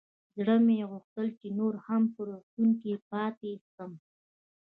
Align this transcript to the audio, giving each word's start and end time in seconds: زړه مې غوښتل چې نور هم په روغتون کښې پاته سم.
زړه 0.37 0.55
مې 0.65 0.79
غوښتل 0.91 1.27
چې 1.39 1.47
نور 1.59 1.73
هم 1.85 2.03
په 2.13 2.19
روغتون 2.29 2.69
کښې 2.79 2.93
پاته 3.09 3.51
سم. 3.73 3.91